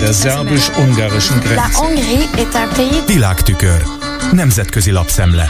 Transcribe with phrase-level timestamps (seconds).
[0.00, 1.62] Der szerbus-ungarischen Grenze.
[3.06, 3.82] Világtükör.
[4.32, 5.48] Nemzetközi lapszemle.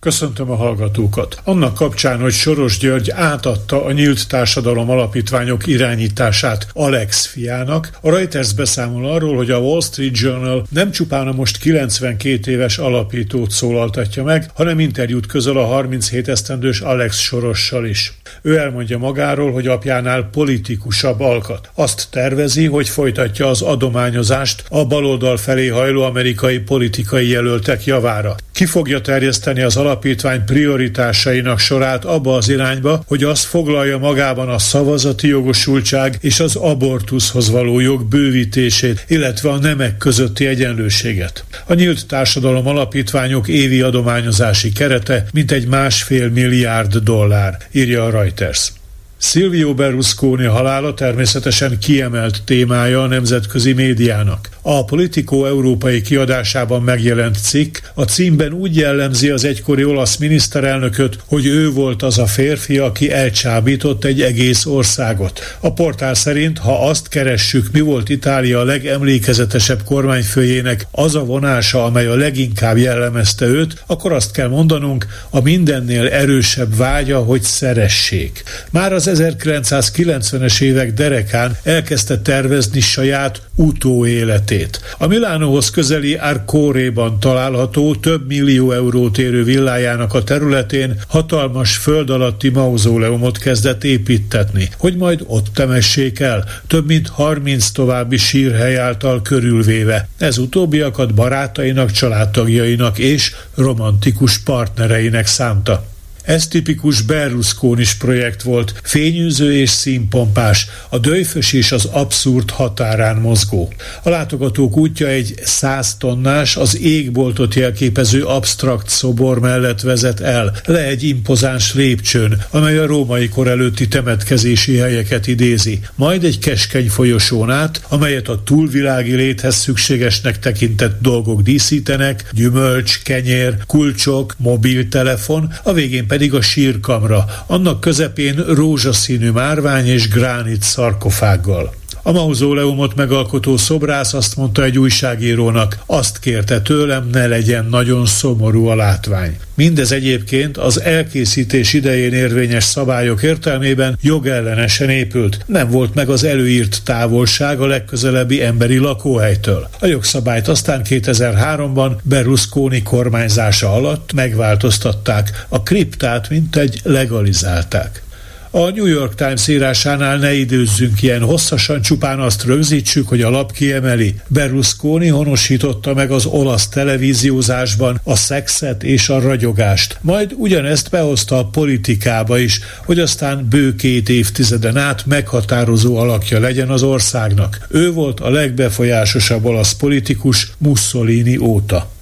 [0.00, 1.40] Köszöntöm a hallgatókat.
[1.44, 8.54] Annak kapcsán, hogy Soros György átadta a Nyílt Társadalom Alapítványok irányítását Alex fiának, a Reuters
[8.54, 14.22] beszámol arról, hogy a Wall Street Journal nem csupán a most 92 éves alapítót szólaltatja
[14.22, 18.12] meg, hanem interjút közöl a 37 esztendős Alex Sorossal is.
[18.42, 21.70] Ő elmondja magáról, hogy apjánál politikusabb alkat.
[21.74, 28.36] Azt tervezi, hogy folytatja az adományozást a baloldal felé hajló amerikai politikai jelöltek javára.
[28.58, 34.58] Ki fogja terjeszteni az alapítvány prioritásainak sorát abba az irányba, hogy az foglalja magában a
[34.58, 41.44] szavazati jogosultság és az abortuszhoz való jog bővítését, illetve a nemek közötti egyenlőséget.
[41.66, 48.72] A Nyílt Társadalom Alapítványok évi adományozási kerete mintegy másfél milliárd dollár, írja a Reuters.
[49.20, 54.48] Silvio Berlusconi halála természetesen kiemelt témája a nemzetközi médiának.
[54.62, 61.46] A Politico európai kiadásában megjelent cikk a címben úgy jellemzi az egykori olasz miniszterelnököt, hogy
[61.46, 65.40] ő volt az a férfi, aki elcsábított egy egész országot.
[65.60, 72.06] A portál szerint, ha azt keressük, mi volt Itália legemlékezetesebb kormányfőjének az a vonása, amely
[72.06, 78.42] a leginkább jellemezte őt, akkor azt kell mondanunk, a mindennél erősebb vágya, hogy szeressék.
[78.70, 84.80] Már az 1990-es évek derekán elkezdte tervezni saját utóéletét.
[84.98, 92.48] A Milánóhoz közeli Arcoréban található több millió eurót érő villájának a területén hatalmas föld alatti
[92.48, 100.08] mauzóleumot kezdett építetni, hogy majd ott temessék el, több mint 30 további sírhely által körülvéve.
[100.18, 105.84] Ez utóbbiakat barátainak, családtagjainak és romantikus partnereinek szánta.
[106.28, 113.72] Ez tipikus Berlusconis projekt volt, fényűző és színpompás, a döjfös és az abszurd határán mozgó.
[114.02, 120.84] A látogatók útja egy száz tonnás, az égboltot jelképező absztrakt szobor mellett vezet el, le
[120.84, 127.50] egy impozáns lépcsőn, amely a római kor előtti temetkezési helyeket idézi, majd egy keskeny folyosón
[127.50, 136.06] át, amelyet a túlvilági léthez szükségesnek tekintett dolgok díszítenek, gyümölcs, kenyér, kulcsok, mobiltelefon, a végén
[136.06, 141.77] pedig pedig a sírkamra, annak közepén rózsaszínű márvány és gránit szarkofággal.
[142.08, 148.66] A mauzóleumot megalkotó szobrász azt mondta egy újságírónak, azt kérte tőlem, ne legyen nagyon szomorú
[148.66, 149.36] a látvány.
[149.54, 155.38] Mindez egyébként az elkészítés idején érvényes szabályok értelmében jogellenesen épült.
[155.46, 159.68] Nem volt meg az előírt távolság a legközelebbi emberi lakóhelytől.
[159.80, 168.02] A jogszabályt aztán 2003-ban Berlusconi kormányzása alatt megváltoztatták, a kriptát mint egy legalizálták.
[168.50, 173.52] A New York Times írásánál ne időzzünk ilyen hosszasan, csupán azt rögzítsük, hogy a lap
[173.52, 174.14] kiemeli.
[174.28, 179.98] Berlusconi honosította meg az olasz televíziózásban a szexet és a ragyogást.
[180.00, 186.70] Majd ugyanezt behozta a politikába is, hogy aztán bő két évtizeden át meghatározó alakja legyen
[186.70, 187.66] az országnak.
[187.70, 191.96] Ő volt a legbefolyásosabb olasz politikus Mussolini óta.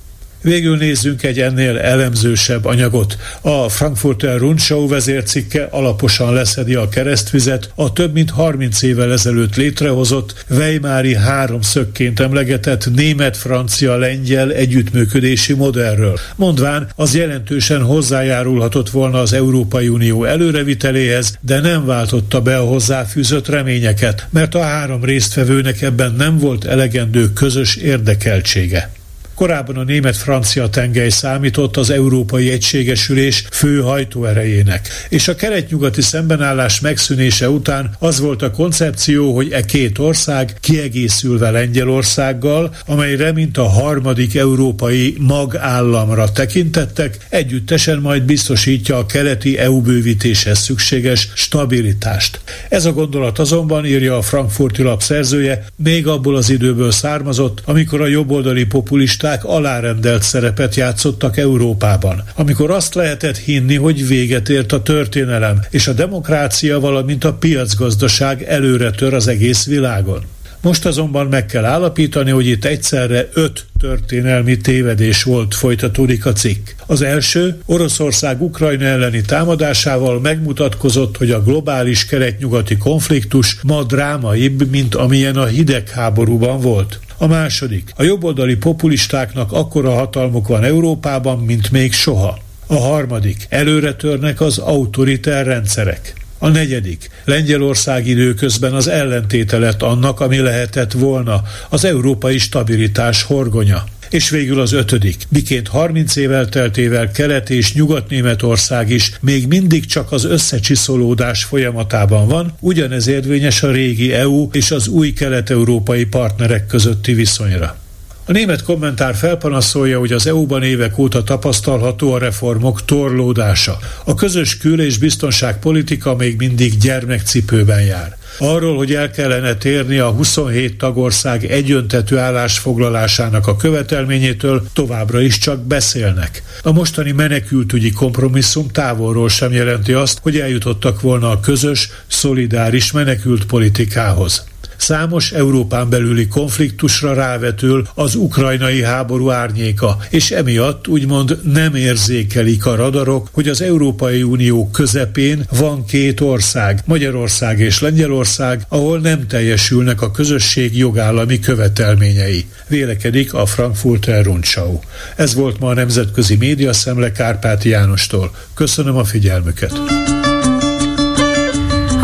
[0.47, 3.17] Végül nézzünk egy ennél elemzősebb anyagot.
[3.41, 10.45] A Frankfurter Rundschau vezércikke alaposan leszedi a keresztvizet a több mint 30 évvel ezelőtt létrehozott
[10.51, 16.19] Weimári háromszögként emlegetett német-francia-lengyel együttműködési modellről.
[16.37, 23.49] Mondván az jelentősen hozzájárulhatott volna az Európai Unió előreviteléhez, de nem váltotta be a hozzáfűzött
[23.49, 28.96] reményeket, mert a három résztvevőnek ebben nem volt elegendő közös érdekeltsége.
[29.37, 37.51] Korábban a német-francia tengely számított az európai egységesülés fő hajtóerejének, és a kelet-nyugati szembenállás megszűnése
[37.51, 44.37] után az volt a koncepció, hogy e két ország kiegészülve Lengyelországgal, amelyre mint a harmadik
[44.37, 52.41] európai magállamra tekintettek, együttesen majd biztosítja a keleti EU bővítéshez szükséges stabilitást.
[52.69, 58.01] Ez a gondolat azonban, írja a frankfurti lap szerzője, még abból az időből származott, amikor
[58.01, 64.73] a jobboldali populista kommunisták alárendelt szerepet játszottak Európában, amikor azt lehetett hinni, hogy véget ért
[64.73, 70.23] a történelem, és a demokrácia, valamint a piacgazdaság előre tör az egész világon.
[70.61, 76.67] Most azonban meg kell állapítani, hogy itt egyszerre öt történelmi tévedés volt, folytatódik a cikk.
[76.87, 84.95] Az első, Oroszország Ukrajna elleni támadásával megmutatkozott, hogy a globális keretnyugati konfliktus ma drámaibb, mint
[84.95, 86.99] amilyen a hidegháborúban volt.
[87.19, 92.39] A második, a jobboldali populistáknak akkora hatalmuk van Európában, mint még soha.
[92.67, 96.15] A harmadik, előre törnek az autoritár rendszerek.
[96.39, 97.11] A negyedik.
[97.25, 103.85] Lengyelország időközben az ellentéte lett annak, ami lehetett volna az európai stabilitás horgonya.
[104.17, 105.27] És végül az ötödik.
[105.29, 112.57] Miként 30 év elteltével Kelet és Nyugat-Németország is még mindig csak az összecsiszolódás folyamatában van,
[112.61, 117.77] ugyanez érvényes a régi EU és az új kelet-európai partnerek közötti viszonyra.
[118.25, 123.79] A német kommentár felpanaszolja, hogy az EU-ban évek óta tapasztalható a reformok torlódása.
[124.05, 128.17] A közös kül- és biztonságpolitika még mindig gyermekcipőben jár.
[128.39, 135.61] Arról, hogy el kellene térni a 27 tagország egyöntetű állásfoglalásának a követelményétől továbbra is csak
[135.61, 136.43] beszélnek.
[136.63, 143.47] A mostani menekültügyi kompromisszum távolról sem jelenti azt, hogy eljutottak volna a közös, szolidáris menekült
[143.47, 144.45] politikához.
[144.77, 152.75] Számos Európán belüli konfliktusra rávetül az ukrajnai háború árnyéka, és emiatt úgymond nem érzékelik a
[152.75, 160.03] radarok, hogy az Európai Unió közepén van két ország, Magyarország és Lengyelország, ahol nem teljesülnek
[160.03, 162.47] a közösség jogállami követelményei.
[162.69, 164.79] Vélekedik a Frankfurter Rundschau.
[165.17, 168.31] Ez volt ma a Nemzetközi Média Szemle Kárpáti Jánostól.
[168.55, 170.16] Köszönöm a figyelmüket!